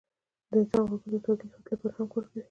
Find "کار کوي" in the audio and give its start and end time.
2.13-2.39